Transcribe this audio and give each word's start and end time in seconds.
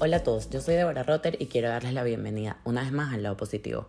Hola 0.00 0.18
a 0.18 0.22
todos, 0.22 0.48
yo 0.48 0.60
soy 0.60 0.76
Deborah 0.76 1.02
Rotter 1.02 1.36
y 1.40 1.46
quiero 1.46 1.70
darles 1.70 1.92
la 1.92 2.04
bienvenida 2.04 2.58
una 2.62 2.82
vez 2.82 2.92
más 2.92 3.12
al 3.12 3.24
lado 3.24 3.36
positivo. 3.36 3.88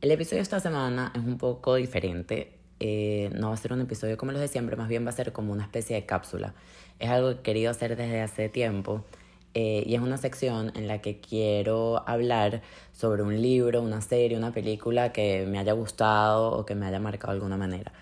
El 0.00 0.10
episodio 0.10 0.38
de 0.38 0.44
esta 0.44 0.60
semana 0.60 1.12
es 1.14 1.22
un 1.22 1.36
poco 1.36 1.74
diferente, 1.74 2.54
eh, 2.80 3.28
no 3.34 3.48
va 3.48 3.54
a 3.54 3.56
ser 3.58 3.74
un 3.74 3.82
episodio 3.82 4.16
como 4.16 4.32
los 4.32 4.40
de 4.40 4.48
siempre, 4.48 4.76
más 4.76 4.88
bien 4.88 5.04
va 5.04 5.10
a 5.10 5.12
ser 5.12 5.30
como 5.34 5.52
una 5.52 5.64
especie 5.64 5.94
de 5.94 6.06
cápsula. 6.06 6.54
Es 6.98 7.10
algo 7.10 7.28
que 7.28 7.34
he 7.34 7.42
querido 7.42 7.70
hacer 7.70 7.96
desde 7.96 8.22
hace 8.22 8.48
tiempo 8.48 9.04
eh, 9.52 9.82
y 9.84 9.94
es 9.94 10.00
una 10.00 10.16
sección 10.16 10.72
en 10.74 10.88
la 10.88 11.02
que 11.02 11.20
quiero 11.20 12.02
hablar 12.08 12.62
sobre 12.94 13.22
un 13.22 13.42
libro, 13.42 13.82
una 13.82 14.00
serie, 14.00 14.38
una 14.38 14.54
película 14.54 15.12
que 15.12 15.44
me 15.46 15.58
haya 15.58 15.74
gustado 15.74 16.50
o 16.52 16.64
que 16.64 16.74
me 16.74 16.86
haya 16.86 16.98
marcado 16.98 17.34
de 17.34 17.36
alguna 17.36 17.58
manera 17.58 17.92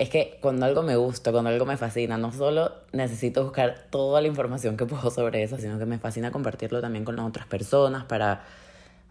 es 0.00 0.08
que 0.08 0.38
cuando 0.40 0.64
algo 0.64 0.82
me 0.82 0.96
gusta, 0.96 1.30
cuando 1.30 1.50
algo 1.50 1.66
me 1.66 1.76
fascina, 1.76 2.16
no 2.16 2.32
solo 2.32 2.72
necesito 2.92 3.44
buscar 3.44 3.84
toda 3.90 4.22
la 4.22 4.28
información 4.28 4.78
que 4.78 4.86
puedo 4.86 5.10
sobre 5.10 5.42
eso, 5.42 5.58
sino 5.58 5.78
que 5.78 5.84
me 5.84 5.98
fascina 5.98 6.32
compartirlo 6.32 6.80
también 6.80 7.04
con 7.04 7.18
otras 7.18 7.46
personas 7.46 8.04
para, 8.04 8.42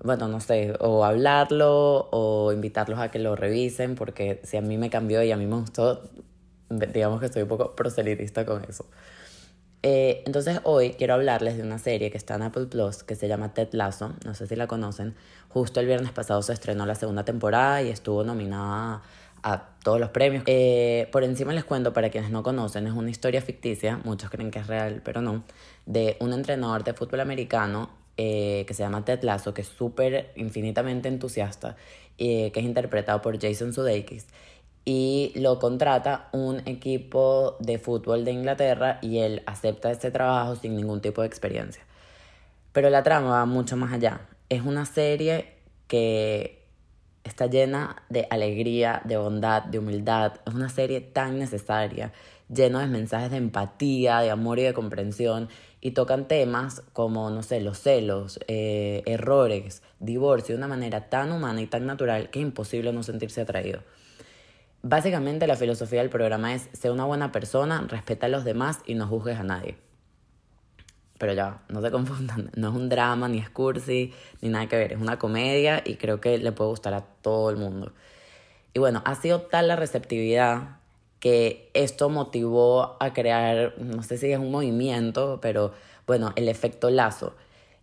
bueno, 0.03 0.27
no 0.27 0.39
sé, 0.39 0.73
o 0.79 1.05
hablarlo 1.05 2.09
o 2.09 2.51
invitarlos 2.53 2.97
a 2.97 3.11
que 3.11 3.19
lo 3.19 3.35
revisen, 3.35 3.93
porque 3.93 4.41
si 4.43 4.57
a 4.57 4.61
mí 4.61 4.79
me 4.79 4.89
cambió 4.89 5.21
y 5.21 5.31
a 5.31 5.37
mí 5.37 5.45
me 5.45 5.57
gustó, 5.57 6.09
digamos 6.69 7.19
que 7.19 7.27
estoy 7.27 7.43
un 7.43 7.49
poco 7.49 7.75
proselitista 7.75 8.43
con 8.43 8.65
eso. 8.67 8.83
Eh, 9.83 10.23
entonces 10.25 10.59
hoy 10.63 10.95
quiero 10.97 11.13
hablarles 11.13 11.55
de 11.55 11.63
una 11.63 11.77
serie 11.77 12.09
que 12.09 12.17
está 12.17 12.33
en 12.35 12.41
Apple 12.41 12.65
Plus 12.65 13.03
que 13.03 13.15
se 13.15 13.27
llama 13.27 13.53
Ted 13.53 13.69
Lasso, 13.73 14.15
no 14.25 14.33
sé 14.33 14.47
si 14.47 14.55
la 14.55 14.65
conocen. 14.65 15.13
Justo 15.49 15.81
el 15.81 15.85
viernes 15.85 16.11
pasado 16.13 16.41
se 16.41 16.51
estrenó 16.51 16.87
la 16.87 16.95
segunda 16.95 17.25
temporada 17.25 17.83
y 17.83 17.89
estuvo 17.89 18.23
nominada 18.23 19.03
a 19.43 19.69
todos 19.83 19.99
los 19.99 20.09
premios. 20.09 20.43
Eh, 20.45 21.07
por 21.11 21.23
encima 21.23 21.53
les 21.53 21.63
cuento, 21.63 21.93
para 21.93 22.09
quienes 22.09 22.31
no 22.31 22.43
conocen, 22.43 22.87
es 22.87 22.93
una 22.93 23.09
historia 23.09 23.41
ficticia, 23.41 23.99
muchos 24.03 24.29
creen 24.29 24.51
que 24.51 24.59
es 24.59 24.67
real, 24.67 25.01
pero 25.03 25.21
no, 25.21 25.43
de 25.85 26.17
un 26.19 26.33
entrenador 26.33 26.83
de 26.83 26.93
fútbol 26.93 27.21
americano 27.21 27.89
eh, 28.17 28.65
que 28.67 28.73
se 28.73 28.83
llama 28.83 29.05
Ted 29.05 29.23
Lasso, 29.23 29.53
que 29.53 29.61
es 29.61 29.67
súper 29.67 30.33
infinitamente 30.35 31.07
entusiasta, 31.07 31.77
eh, 32.17 32.51
que 32.51 32.59
es 32.59 32.65
interpretado 32.65 33.21
por 33.21 33.39
Jason 33.39 33.71
Sudeikis. 33.73 34.27
Y 34.83 35.31
lo 35.35 35.59
contrata 35.59 36.27
un 36.31 36.61
equipo 36.67 37.55
de 37.59 37.77
fútbol 37.79 38.25
de 38.25 38.31
Inglaterra 38.31 38.99
y 39.01 39.19
él 39.19 39.43
acepta 39.45 39.91
este 39.91 40.11
trabajo 40.11 40.55
sin 40.55 40.75
ningún 40.75 40.99
tipo 40.99 41.21
de 41.21 41.27
experiencia. 41.27 41.83
Pero 42.73 42.89
la 42.89 43.03
trama 43.03 43.29
va 43.29 43.45
mucho 43.45 43.77
más 43.77 43.93
allá. 43.93 44.27
Es 44.49 44.63
una 44.63 44.85
serie 44.85 45.53
que 45.87 46.58
está 47.23 47.47
llena 47.47 48.03
de 48.09 48.27
alegría, 48.29 49.01
de 49.05 49.17
bondad, 49.17 49.63
de 49.63 49.79
humildad. 49.79 50.33
Es 50.45 50.53
una 50.53 50.69
serie 50.69 51.01
tan 51.01 51.39
necesaria, 51.39 52.13
lleno 52.47 52.79
de 52.79 52.87
mensajes 52.87 53.31
de 53.31 53.37
empatía, 53.37 54.19
de 54.19 54.31
amor 54.31 54.59
y 54.59 54.63
de 54.63 54.73
comprensión. 54.73 55.49
Y 55.81 55.91
tocan 55.91 56.27
temas 56.27 56.83
como, 56.91 57.29
no 57.29 57.41
sé, 57.41 57.61
los 57.61 57.79
celos, 57.79 58.39
eh, 58.47 59.01
errores, 59.05 59.81
divorcio, 59.99 60.55
de 60.55 60.57
una 60.57 60.67
manera 60.67 61.09
tan 61.09 61.31
humana 61.31 61.61
y 61.61 61.67
tan 61.67 61.85
natural 61.85 62.29
que 62.29 62.39
es 62.39 62.43
imposible 62.43 62.91
no 62.91 63.03
sentirse 63.03 63.41
atraído. 63.41 63.81
Básicamente 64.81 65.47
la 65.47 65.55
filosofía 65.55 65.99
del 65.99 66.09
programa 66.09 66.53
es, 66.53 66.69
ser 66.73 66.91
una 66.91 67.05
buena 67.05 67.31
persona, 67.31 67.85
respeta 67.87 68.25
a 68.25 68.29
los 68.29 68.43
demás 68.43 68.79
y 68.85 68.95
no 68.95 69.07
juzgues 69.07 69.37
a 69.37 69.43
nadie. 69.43 69.88
Pero 71.19 71.33
ya, 71.33 71.61
no 71.69 71.81
se 71.81 71.91
confundan, 71.91 72.49
no 72.55 72.69
es 72.69 72.75
un 72.75 72.89
drama, 72.89 73.27
ni 73.27 73.37
es 73.37 73.49
cursi, 73.51 74.11
ni 74.41 74.49
nada 74.49 74.67
que 74.67 74.75
ver, 74.75 74.93
es 74.93 74.99
una 74.99 75.19
comedia 75.19 75.83
y 75.85 75.95
creo 75.95 76.19
que 76.19 76.39
le 76.39 76.51
puede 76.51 76.71
gustar 76.71 76.95
a 76.95 77.01
todo 77.01 77.51
el 77.51 77.57
mundo. 77.57 77.93
Y 78.73 78.79
bueno, 78.79 79.03
ha 79.05 79.13
sido 79.13 79.41
tal 79.41 79.67
la 79.67 79.75
receptividad 79.75 80.79
que 81.19 81.69
esto 81.73 82.09
motivó 82.09 82.97
a 82.99 83.13
crear, 83.13 83.75
no 83.77 84.01
sé 84.03 84.17
si 84.17 84.31
es 84.31 84.39
un 84.39 84.51
movimiento, 84.51 85.39
pero 85.41 85.73
bueno, 86.07 86.31
el 86.35 86.47
efecto 86.47 86.89
lazo, 86.89 87.35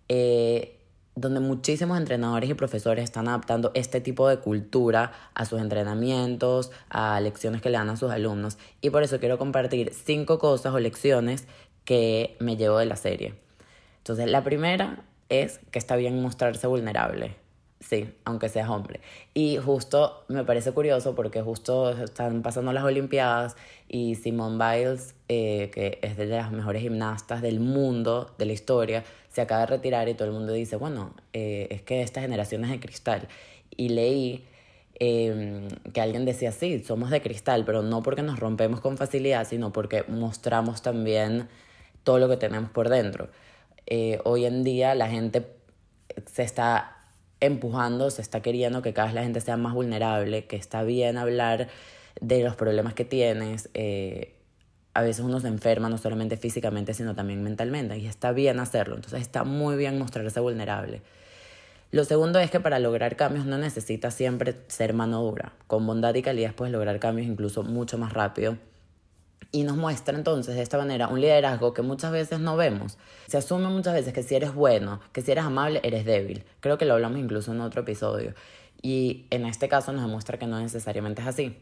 eh, 0.09 0.77
donde 1.17 1.41
muchísimos 1.41 1.97
entrenadores 1.97 2.51
y 2.51 2.55
profesores 2.55 3.05
están 3.05 3.27
adaptando 3.29 3.71
este 3.75 4.03
tipo 4.03 4.29
de 4.29 4.39
cultura 4.39 5.13
a 5.35 5.47
sus 5.47 5.61
entrenamientos, 5.61 6.71
a 6.91 7.19
lecciones 7.21 7.63
que 7.63 7.71
le 7.71 7.79
dan 7.79 7.89
a 7.89 7.97
sus 7.97 8.11
alumnos. 8.11 8.59
Y 8.83 8.91
por 8.91 9.03
eso 9.03 9.19
quiero 9.19 9.39
compartir 9.39 9.93
cinco 9.95 10.39
cosas 10.39 10.75
o 10.75 10.79
lecciones 10.79 11.47
que 11.87 12.37
me 12.41 12.57
llevo 12.59 12.77
de 12.77 12.85
la 12.85 12.97
serie. 12.97 13.35
Entonces, 13.99 14.31
la 14.31 14.45
primera 14.45 15.03
es 15.31 15.61
que 15.71 15.79
está 15.79 15.97
bien 15.97 16.21
mostrarse 16.21 16.67
vulnerable. 16.67 17.35
Sí, 17.81 18.09
aunque 18.25 18.49
seas 18.49 18.69
hombre. 18.69 19.01
Y 19.35 19.59
justo 19.59 20.25
me 20.29 20.45
parece 20.45 20.73
curioso 20.73 21.15
porque 21.15 21.43
justo 21.43 21.91
están 21.91 22.43
pasando 22.43 22.73
las 22.73 22.85
Olimpiadas 22.85 23.57
y 23.89 24.17
Simone 24.17 24.57
Biles, 24.57 25.15
eh, 25.29 25.71
que 25.73 25.99
es 26.03 26.17
de 26.17 26.27
las 26.27 26.51
mejores 26.51 26.83
gimnastas 26.83 27.43
del 27.43 27.61
mundo, 27.61 28.35
de 28.39 28.47
la 28.47 28.53
historia, 28.53 29.05
se 29.29 29.43
acaba 29.43 29.61
de 29.61 29.67
retirar 29.67 30.09
y 30.09 30.15
todo 30.15 30.27
el 30.27 30.35
mundo 30.35 30.53
dice, 30.53 30.77
bueno, 30.77 31.15
eh, 31.33 31.69
es 31.71 31.83
que 31.83 32.03
esta 32.03 32.21
generación 32.21 32.65
es 32.65 32.71
de 32.71 32.81
cristal. 32.81 33.29
Y 33.77 33.91
leí 33.91 34.45
em, 34.99 35.69
que 35.93 36.01
alguien 36.01 36.25
decía, 36.25 36.53
sí, 36.53 36.83
somos 36.83 37.11
de 37.11 37.21
cristal, 37.21 37.65
pero 37.65 37.83
no 37.83 38.03
porque 38.03 38.23
nos 38.23 38.41
rompemos 38.41 38.81
con 38.81 38.97
facilidad, 38.97 39.47
sino 39.47 39.73
porque 39.73 40.05
mostramos 40.09 40.83
también 40.83 41.49
todo 42.07 42.21
lo 42.21 42.29
que 42.29 42.37
tenemos 42.37 42.71
por 42.71 42.89
dentro. 42.89 43.29
Eh, 43.87 44.21
hoy 44.23 44.45
en 44.47 44.63
día 44.63 44.95
la 44.95 45.09
gente 45.09 45.45
se 46.25 46.45
está 46.45 46.99
empujando, 47.41 48.11
se 48.11 48.23
está 48.23 48.43
queriendo 48.43 48.81
que 48.81 48.93
cada 48.93 49.09
vez 49.09 49.15
la 49.17 49.25
gente 49.25 49.41
sea 49.41 49.57
más 49.57 49.75
vulnerable, 49.75 50.47
que 50.47 50.55
está 50.55 50.85
bien 50.85 51.19
hablar 51.19 51.67
de 52.21 52.45
los 52.45 52.55
problemas 52.55 52.95
que 52.95 53.05
tienes. 53.05 53.71
Eh, 53.75 54.37
a 54.95 55.03
veces 55.03 55.25
uno 55.25 55.41
se 55.41 55.49
enferma 55.49 55.89
no 55.89 55.99
solamente 55.99 56.37
físicamente, 56.37 56.95
sino 56.95 57.17
también 57.17 57.43
mentalmente, 57.43 57.99
y 57.99 58.07
está 58.07 58.31
bien 58.31 58.61
hacerlo. 58.61 58.95
Entonces 58.95 59.21
está 59.21 59.43
muy 59.43 59.77
bien 59.77 59.99
mostrarse 59.99 60.39
vulnerable. 60.39 61.03
Lo 61.91 62.05
segundo 62.05 62.39
es 62.39 62.53
que 62.53 62.61
para 62.61 62.79
lograr 62.79 63.17
cambios 63.17 63.47
no 63.47 63.59
necesitas 63.59 64.15
siempre 64.15 64.55
ser 64.69 64.95
mano 64.95 65.23
dura. 65.23 65.55
Con 65.67 65.85
bondad 65.85 66.15
y 66.15 66.23
calidad 66.23 66.55
puedes 66.55 66.73
lograr 66.73 67.01
cambios 67.01 67.27
incluso 67.27 67.65
mucho 67.65 67.99
más 67.99 68.13
rápido 68.13 68.59
y 69.53 69.63
nos 69.63 69.77
muestra 69.77 70.17
entonces 70.17 70.55
de 70.55 70.63
esta 70.63 70.79
manera 70.79 71.09
un 71.09 71.21
liderazgo 71.21 71.73
que 71.73 71.83
muchas 71.83 72.13
veces 72.13 72.41
no 72.41 72.57
vemos. 72.57 72.99
Se 73.27 73.39
asume 73.39 73.69
muchas 73.69 73.95
veces 73.95 74.13
que 74.13 74.23
si 74.23 74.35
eres 74.35 74.55
bueno, 74.55 75.01
que 75.13 75.23
si 75.23 75.33
eres 75.33 75.45
amable, 75.45 75.81
eres 75.83 76.05
débil. 76.05 76.45
Creo 76.61 76.79
que 76.79 76.85
lo 76.85 76.95
hablamos 76.95 77.19
incluso 77.19 77.53
en 77.53 77.61
otro 77.61 77.83
episodio. 77.83 78.35
Y 78.83 79.27
en 79.31 79.47
este 79.47 79.69
caso 79.69 79.93
nos 79.93 80.03
demuestra 80.03 80.39
que 80.39 80.47
no 80.47 80.61
necesariamente 80.61 81.23
es 81.23 81.29
así. 81.29 81.57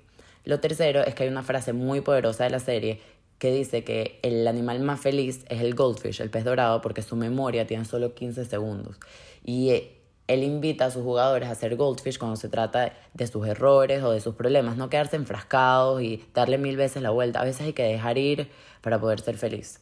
Lo 0.44 0.61
tercero 0.61 1.03
es 1.05 1.15
que 1.15 1.23
hay 1.23 1.28
una 1.28 1.43
frase 1.43 1.73
muy 1.73 2.00
poderosa 2.00 2.44
de 2.44 2.50
la 2.50 2.59
serie 2.59 3.00
que 3.39 3.53
dice 3.53 3.84
que 3.84 4.19
el 4.23 4.47
animal 4.47 4.81
más 4.81 5.00
feliz 5.00 5.44
es 5.49 5.61
el 5.61 5.75
goldfish, 5.75 6.21
el 6.21 6.31
pez 6.31 6.44
dorado, 6.44 6.81
porque 6.81 7.03
su 7.03 7.17
memoria 7.17 7.67
tiene 7.67 7.84
solo 7.84 8.15
15 8.15 8.44
segundos. 8.44 8.97
Y 9.44 9.71
eh, 9.71 10.03
él 10.27 10.43
invita 10.43 10.87
a 10.87 10.91
sus 10.91 11.03
jugadores 11.03 11.49
a 11.49 11.55
ser 11.55 11.77
goldfish 11.77 12.19
cuando 12.19 12.37
se 12.37 12.49
trata 12.49 12.93
de 13.12 13.27
sus 13.27 13.47
errores 13.47 14.03
o 14.03 14.12
de 14.12 14.21
sus 14.21 14.35
problemas, 14.35 14.77
no 14.77 14.89
quedarse 14.89 15.17
enfrascados 15.17 16.03
y 16.03 16.25
darle 16.33 16.57
mil 16.57 16.77
veces 16.77 17.03
la 17.03 17.11
vuelta. 17.11 17.41
A 17.41 17.45
veces 17.45 17.62
hay 17.62 17.73
que 17.75 17.83
dejar 17.83 18.17
ir 18.17 18.49
para 18.81 18.99
poder 18.99 19.21
ser 19.21 19.37
feliz. 19.37 19.81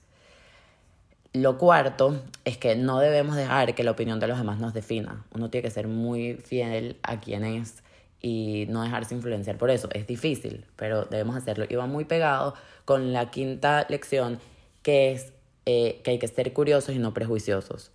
Lo 1.33 1.57
cuarto 1.59 2.21
es 2.45 2.59
que 2.59 2.75
no 2.75 2.99
debemos 2.99 3.37
dejar 3.37 3.75
que 3.75 3.85
la 3.85 3.93
opinión 3.93 4.21
de 4.21 4.27
los 4.27 4.37
demás 4.37 4.59
nos 4.59 4.75
defina. 4.75 5.25
Uno 5.33 5.49
tiene 5.49 5.63
que 5.63 5.71
ser 5.71 5.89
muy 5.89 6.35
fiel 6.35 6.99
a 7.03 7.21
quien 7.21 7.45
es 7.45 7.83
y 8.21 8.67
no 8.69 8.83
dejarse 8.83 9.15
influenciar 9.15 9.57
por 9.57 9.71
eso. 9.71 9.89
Es 9.93 10.07
difícil, 10.07 10.67
pero 10.77 11.05
debemos 11.05 11.37
hacerlo. 11.37 11.65
Y 11.69 11.75
va 11.77 11.87
muy 11.87 12.05
pegado 12.05 12.55
con 12.85 13.13
la 13.13 13.31
quinta 13.31 13.87
lección, 13.89 14.41
que 14.83 15.13
es 15.13 15.33
eh, 15.65 16.01
que 16.05 16.11
hay 16.11 16.19
que 16.19 16.29
ser 16.29 16.53
curiosos 16.53 16.95
y 16.95 16.99
no 16.99 17.15
prejuiciosos. 17.15 17.93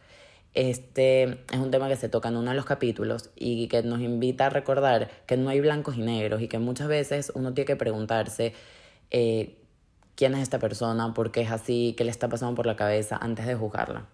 Este 0.54 1.24
es 1.24 1.60
un 1.60 1.72
tema 1.72 1.88
que 1.88 1.96
se 1.96 2.10
toca 2.10 2.30
en 2.30 2.38
uno 2.38 2.50
de 2.50 2.56
los 2.56 2.66
capítulos 2.66 3.30
y 3.36 3.68
que 3.68 3.84
nos 3.84 4.02
invita 4.02 4.48
a 4.48 4.50
recordar 4.50 5.10
que 5.28 5.38
no 5.38 5.50
hay 5.50 5.60
blancos 5.60 5.98
y 5.98 6.02
negros 6.02 6.42
y 6.42 6.48
que 6.48 6.58
muchas 6.58 6.88
veces 6.88 7.32
uno 7.36 7.54
tiene 7.54 7.66
que 7.66 7.76
preguntarse 7.76 8.54
eh, 9.12 9.58
quién 10.16 10.34
es 10.34 10.42
esta 10.42 10.60
persona, 10.60 11.14
por 11.14 11.32
qué 11.32 11.42
es 11.42 11.52
así, 11.52 11.94
qué 11.98 12.04
le 12.04 12.12
está 12.12 12.28
pasando 12.28 12.56
por 12.56 12.66
la 12.66 12.76
cabeza 12.76 13.18
antes 13.22 13.46
de 13.46 13.56
juzgarla. 13.56 14.08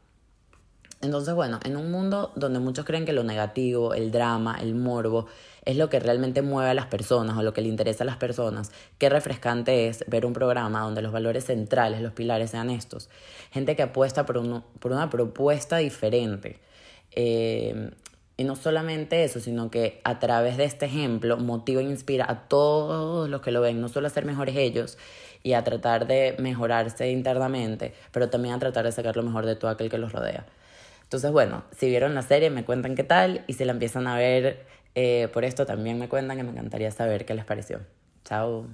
Entonces, 1.03 1.35
bueno, 1.35 1.59
en 1.65 1.75
un 1.75 1.91
mundo 1.91 2.31
donde 2.35 2.59
muchos 2.59 2.85
creen 2.85 3.03
que 3.03 3.11
lo 3.11 3.23
negativo, 3.23 3.93
el 3.93 4.09
drama, 4.09 4.57
el 4.61 4.73
morbo, 4.73 5.27
es 5.65 5.75
lo 5.75 5.89
que 5.89 5.99
realmente 5.99 6.41
mueve 6.41 6.69
a 6.69 6.73
las 6.73 6.85
personas 6.85 7.37
o 7.37 7.43
lo 7.43 7.53
que 7.53 7.61
le 7.61 7.67
interesa 7.67 8.05
a 8.05 8.07
las 8.07 8.15
personas, 8.15 8.71
qué 8.97 9.09
refrescante 9.09 9.89
es 9.89 10.05
ver 10.07 10.25
un 10.25 10.31
programa 10.31 10.79
donde 10.79 11.01
los 11.01 11.11
valores 11.11 11.43
centrales, 11.43 12.01
los 12.01 12.13
pilares 12.13 12.51
sean 12.51 12.69
estos. 12.69 13.09
Gente 13.51 13.75
que 13.75 13.83
apuesta 13.83 14.25
por, 14.25 14.63
por 14.79 14.91
una 14.93 15.09
propuesta 15.09 15.77
diferente. 15.77 16.59
Eh, 17.11 17.91
y 18.37 18.45
no 18.45 18.55
solamente 18.55 19.25
eso, 19.25 19.41
sino 19.41 19.69
que 19.69 19.99
a 20.05 20.19
través 20.19 20.55
de 20.55 20.63
este 20.63 20.85
ejemplo 20.85 21.35
motiva 21.35 21.81
e 21.81 21.83
inspira 21.83 22.25
a 22.29 22.47
todos 22.47 23.29
los 23.29 23.41
que 23.41 23.51
lo 23.51 23.59
ven, 23.59 23.81
no 23.81 23.89
solo 23.89 24.07
a 24.07 24.09
ser 24.09 24.23
mejores 24.23 24.55
ellos 24.55 24.97
y 25.43 25.51
a 25.53 25.65
tratar 25.65 26.07
de 26.07 26.35
mejorarse 26.39 27.11
internamente, 27.11 27.93
pero 28.11 28.29
también 28.29 28.55
a 28.55 28.59
tratar 28.59 28.85
de 28.85 28.93
sacar 28.93 29.17
lo 29.17 29.23
mejor 29.23 29.45
de 29.45 29.57
todo 29.57 29.69
aquel 29.69 29.89
que 29.89 29.97
los 29.97 30.13
rodea. 30.13 30.45
Entonces, 31.13 31.31
bueno, 31.31 31.63
si 31.77 31.89
vieron 31.89 32.15
la 32.15 32.23
serie, 32.23 32.49
me 32.49 32.65
cuentan 32.65 32.95
qué 32.95 33.03
tal 33.03 33.43
y 33.45 33.53
si 33.53 33.65
la 33.65 33.73
empiezan 33.73 34.07
a 34.07 34.17
ver 34.17 34.65
eh, 34.95 35.29
por 35.31 35.45
esto, 35.45 35.67
también 35.67 35.99
me 35.99 36.09
cuentan 36.09 36.37
que 36.37 36.43
me 36.43 36.49
encantaría 36.49 36.89
saber 36.89 37.23
qué 37.27 37.35
les 37.35 37.45
pareció. 37.45 37.81
Chao. 38.25 38.65